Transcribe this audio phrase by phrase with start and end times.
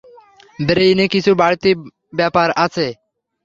[0.59, 1.71] ব্রেইনে কিছু বাড়তি
[2.13, 2.85] ব্যাপার আছে।